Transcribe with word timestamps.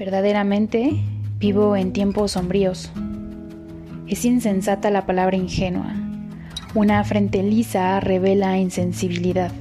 Verdaderamente 0.00 0.98
vivo 1.38 1.76
en 1.76 1.92
tiempos 1.92 2.30
sombríos. 2.30 2.90
Es 4.08 4.24
insensata 4.24 4.88
la 4.88 5.04
palabra 5.04 5.36
ingenua. 5.36 5.92
Una 6.74 7.04
frente 7.04 7.42
lisa 7.42 8.00
revela 8.00 8.56
insensibilidad. 8.56 9.52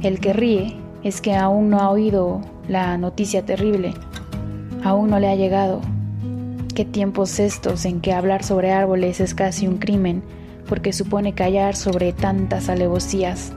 El 0.00 0.20
que 0.20 0.32
ríe 0.32 0.76
es 1.02 1.20
que 1.20 1.34
aún 1.34 1.70
no 1.70 1.80
ha 1.80 1.90
oído 1.90 2.40
la 2.68 2.96
noticia 2.98 3.44
terrible. 3.44 3.94
Aún 4.84 5.10
no 5.10 5.18
le 5.18 5.26
ha 5.26 5.34
llegado. 5.34 5.80
Qué 6.76 6.84
tiempos 6.84 7.40
estos 7.40 7.84
en 7.84 8.00
que 8.00 8.12
hablar 8.12 8.44
sobre 8.44 8.70
árboles 8.70 9.18
es 9.18 9.34
casi 9.34 9.66
un 9.66 9.78
crimen 9.78 10.22
porque 10.68 10.92
supone 10.92 11.32
callar 11.32 11.74
sobre 11.74 12.12
tantas 12.12 12.68
alevosías. 12.68 13.52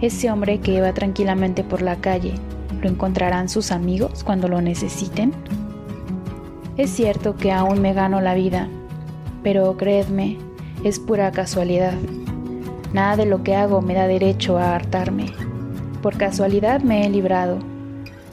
Ese 0.00 0.30
hombre 0.30 0.60
que 0.60 0.80
va 0.80 0.92
tranquilamente 0.92 1.64
por 1.64 1.82
la 1.82 1.96
calle 1.96 2.34
¿Lo 2.82 2.88
encontrarán 2.88 3.48
sus 3.48 3.70
amigos 3.70 4.24
cuando 4.24 4.48
lo 4.48 4.60
necesiten? 4.60 5.32
Es 6.76 6.90
cierto 6.90 7.36
que 7.36 7.52
aún 7.52 7.80
me 7.80 7.92
gano 7.92 8.20
la 8.20 8.34
vida, 8.34 8.68
pero 9.44 9.76
creedme, 9.76 10.36
es 10.82 10.98
pura 10.98 11.30
casualidad. 11.30 11.94
Nada 12.92 13.16
de 13.16 13.26
lo 13.26 13.44
que 13.44 13.54
hago 13.54 13.82
me 13.82 13.94
da 13.94 14.08
derecho 14.08 14.58
a 14.58 14.74
hartarme. 14.74 15.26
Por 16.02 16.16
casualidad 16.16 16.80
me 16.80 17.06
he 17.06 17.10
librado. 17.10 17.60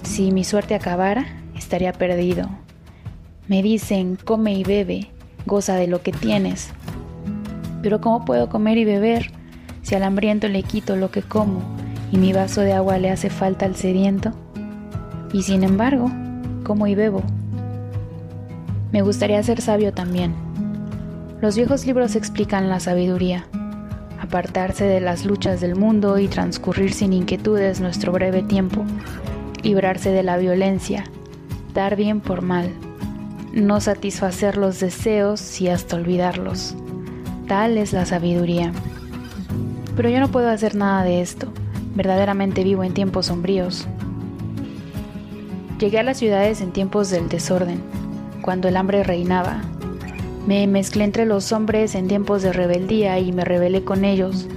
Si 0.02 0.32
mi 0.32 0.44
suerte 0.44 0.74
acabara, 0.74 1.28
estaría 1.56 1.94
perdido. 1.94 2.50
Me 3.48 3.62
dicen, 3.62 4.18
come 4.24 4.54
y 4.54 4.64
bebe, 4.64 5.10
goza 5.46 5.76
de 5.76 5.86
lo 5.86 6.02
que 6.02 6.12
tienes. 6.12 6.72
Pero 7.84 8.02
¿cómo 8.02 8.26
puedo 8.26 8.50
comer 8.50 8.80
y 8.80 8.86
beber 8.86 9.32
si 9.84 9.94
al 9.94 10.02
hambriento 10.02 10.48
le 10.48 10.64
quito 10.64 10.96
lo 10.96 11.12
que 11.12 11.22
como 11.22 11.62
y 12.12 12.18
mi 12.18 12.34
vaso 12.34 12.62
de 12.62 12.74
agua 12.74 12.98
le 12.98 13.10
hace 13.10 13.30
falta 13.30 13.66
al 13.66 13.76
sediento? 13.76 14.32
Y 15.34 15.44
sin 15.44 15.64
embargo, 15.64 16.12
como 16.64 16.88
y 16.88 16.96
bebo. 16.96 17.24
Me 18.92 19.02
gustaría 19.02 19.42
ser 19.44 19.62
sabio 19.62 19.94
también. 19.94 20.34
Los 21.42 21.56
viejos 21.56 21.86
libros 21.86 22.16
explican 22.16 22.70
la 22.70 22.80
sabiduría, 22.80 23.46
apartarse 24.20 24.86
de 24.86 25.00
las 25.00 25.26
luchas 25.26 25.62
del 25.62 25.76
mundo 25.76 26.18
y 26.20 26.28
transcurrir 26.28 26.94
sin 26.94 27.14
inquietudes 27.14 27.80
nuestro 27.80 28.12
breve 28.12 28.44
tiempo, 28.44 28.84
librarse 29.64 30.12
de 30.12 30.24
la 30.24 30.38
violencia, 30.38 31.06
dar 31.74 31.96
bien 31.96 32.20
por 32.20 32.42
mal, 32.42 32.70
no 33.54 33.80
satisfacer 33.80 34.58
los 34.58 34.80
deseos 34.80 35.62
y 35.62 35.70
hasta 35.70 35.96
olvidarlos. 35.96 36.76
Tal 37.48 37.78
es 37.78 37.94
la 37.94 38.06
sabiduría. 38.06 38.72
Pero 39.96 40.10
yo 40.10 40.20
no 40.20 40.30
puedo 40.30 40.50
hacer 40.50 40.76
nada 40.76 41.04
de 41.04 41.22
esto. 41.22 41.52
Verdaderamente 42.00 42.64
vivo 42.64 42.86
en 42.86 42.94
tiempos 42.94 43.26
sombríos. 43.26 43.86
Llegué 45.82 46.00
a 46.00 46.04
las 46.04 46.16
ciudades 46.16 46.62
en 46.62 46.72
tiempos 46.72 47.10
del 47.10 47.28
desorden, 47.28 47.82
cuando 48.42 48.70
el 48.70 48.78
hambre 48.78 49.04
reinaba. 49.04 49.64
Me 50.48 50.66
mezclé 50.66 51.04
entre 51.04 51.26
los 51.26 51.52
hombres 51.52 51.96
en 51.96 52.08
tiempos 52.08 52.42
de 52.42 52.54
rebeldía 52.54 53.20
y 53.20 53.34
me 53.34 53.44
rebelé 53.44 53.84
con 53.84 54.06
ellos. 54.06 54.48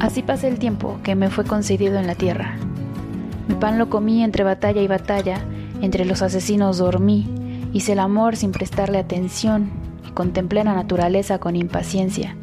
Así 0.00 0.22
pasé 0.22 0.48
el 0.48 0.58
tiempo 0.58 0.98
que 1.02 1.14
me 1.14 1.30
fue 1.30 1.46
concedido 1.46 1.98
en 1.98 2.06
la 2.06 2.14
tierra. 2.14 2.56
Mi 3.48 3.54
pan 3.54 3.78
lo 3.78 3.88
comí 3.88 4.22
entre 4.22 4.44
batalla 4.44 4.82
y 4.82 4.86
batalla, 4.86 5.40
entre 5.80 6.04
los 6.04 6.20
asesinos 6.20 6.76
dormí, 6.76 7.26
hice 7.72 7.92
el 7.92 8.00
amor 8.00 8.36
sin 8.36 8.52
prestarle 8.52 8.98
atención 8.98 9.70
y 10.06 10.10
contemplé 10.10 10.62
la 10.62 10.74
naturaleza 10.74 11.38
con 11.38 11.56
impaciencia. 11.56 12.36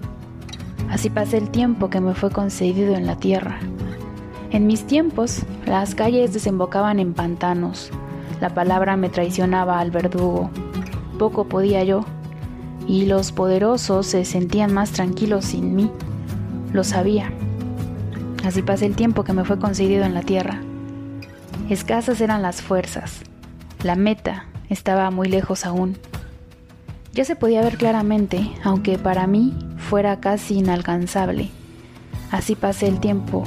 Así 0.89 1.11
pasé 1.11 1.37
el 1.37 1.51
tiempo 1.51 1.91
que 1.91 2.01
me 2.01 2.15
fue 2.15 2.31
concedido 2.31 2.95
en 2.95 3.05
la 3.05 3.17
tierra. 3.17 3.59
En 4.51 4.67
mis 4.67 4.85
tiempos, 4.85 5.43
las 5.65 5.95
calles 5.95 6.33
desembocaban 6.33 6.99
en 6.99 7.13
pantanos. 7.13 7.89
La 8.41 8.49
palabra 8.49 8.97
me 8.97 9.07
traicionaba 9.07 9.79
al 9.79 9.91
verdugo. 9.91 10.49
Poco 11.17 11.45
podía 11.45 11.85
yo, 11.85 12.03
y 12.85 13.05
los 13.05 13.31
poderosos 13.31 14.07
se 14.07 14.25
sentían 14.25 14.73
más 14.73 14.91
tranquilos 14.91 15.45
sin 15.45 15.73
mí. 15.73 15.89
Lo 16.73 16.83
sabía. 16.83 17.31
Así 18.43 18.61
pasé 18.61 18.87
el 18.87 18.95
tiempo 18.97 19.23
que 19.23 19.31
me 19.31 19.45
fue 19.45 19.57
concedido 19.57 20.03
en 20.03 20.13
la 20.13 20.21
tierra. 20.21 20.59
Escasas 21.69 22.19
eran 22.19 22.41
las 22.41 22.61
fuerzas. 22.61 23.21
La 23.83 23.95
meta 23.95 24.47
estaba 24.67 25.11
muy 25.11 25.29
lejos 25.29 25.65
aún. 25.65 25.95
Ya 27.13 27.23
se 27.23 27.37
podía 27.37 27.61
ver 27.61 27.77
claramente, 27.77 28.51
aunque 28.65 28.97
para 28.97 29.27
mí 29.27 29.57
fuera 29.77 30.19
casi 30.19 30.55
inalcanzable. 30.55 31.49
Así 32.31 32.55
pasé 32.55 32.89
el 32.89 32.99
tiempo 32.99 33.45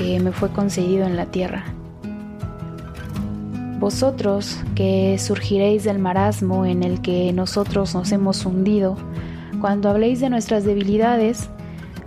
me 0.00 0.32
fue 0.32 0.50
concedido 0.50 1.06
en 1.06 1.16
la 1.16 1.26
tierra. 1.26 1.64
Vosotros 3.78 4.58
que 4.74 5.16
surgiréis 5.18 5.84
del 5.84 5.98
marasmo 5.98 6.66
en 6.66 6.82
el 6.82 7.00
que 7.00 7.32
nosotros 7.32 7.94
nos 7.94 8.12
hemos 8.12 8.44
hundido, 8.44 8.96
cuando 9.60 9.88
habléis 9.88 10.20
de 10.20 10.30
nuestras 10.30 10.64
debilidades, 10.64 11.48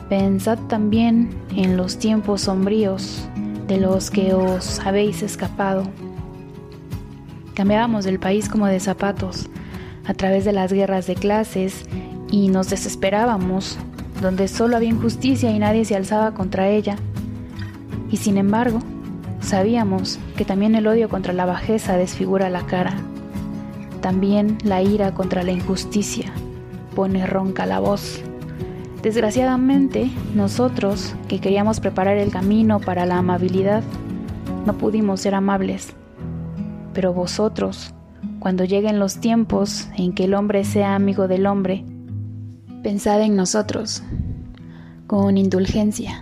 pensad 0.09 0.57
también 0.67 1.29
en 1.55 1.77
los 1.77 1.97
tiempos 1.97 2.41
sombríos 2.41 3.27
de 3.67 3.77
los 3.77 4.11
que 4.11 4.33
os 4.33 4.79
habéis 4.79 5.23
escapado. 5.23 5.83
Cambiábamos 7.53 8.05
del 8.05 8.19
país 8.19 8.49
como 8.49 8.67
de 8.67 8.79
zapatos, 8.79 9.49
a 10.05 10.13
través 10.13 10.45
de 10.45 10.53
las 10.53 10.73
guerras 10.73 11.07
de 11.07 11.15
clases, 11.15 11.85
y 12.31 12.49
nos 12.49 12.69
desesperábamos, 12.69 13.77
donde 14.21 14.47
solo 14.47 14.75
había 14.75 14.89
injusticia 14.89 15.51
y 15.51 15.59
nadie 15.59 15.85
se 15.85 15.95
alzaba 15.95 16.33
contra 16.33 16.69
ella. 16.69 16.97
Y 18.13 18.17
sin 18.17 18.37
embargo, 18.37 18.77
sabíamos 19.41 20.19
que 20.37 20.45
también 20.45 20.75
el 20.75 20.85
odio 20.85 21.09
contra 21.09 21.33
la 21.33 21.47
bajeza 21.47 21.97
desfigura 21.97 22.47
la 22.51 22.63
cara. 22.67 22.93
También 24.01 24.59
la 24.63 24.83
ira 24.83 25.15
contra 25.15 25.41
la 25.41 25.51
injusticia 25.51 26.31
pone 26.95 27.25
ronca 27.25 27.65
la 27.65 27.79
voz. 27.79 28.21
Desgraciadamente, 29.01 30.11
nosotros, 30.35 31.15
que 31.27 31.41
queríamos 31.41 31.79
preparar 31.79 32.17
el 32.17 32.29
camino 32.29 32.79
para 32.79 33.07
la 33.07 33.17
amabilidad, 33.17 33.81
no 34.67 34.77
pudimos 34.77 35.21
ser 35.21 35.33
amables. 35.33 35.95
Pero 36.93 37.13
vosotros, 37.13 37.95
cuando 38.37 38.63
lleguen 38.63 38.99
los 38.99 39.17
tiempos 39.17 39.89
en 39.97 40.13
que 40.13 40.25
el 40.25 40.35
hombre 40.35 40.65
sea 40.65 40.93
amigo 40.93 41.27
del 41.27 41.47
hombre, 41.47 41.83
pensad 42.83 43.23
en 43.23 43.35
nosotros, 43.35 44.03
con 45.07 45.35
indulgencia. 45.39 46.21